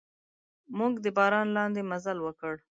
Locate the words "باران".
1.17-1.47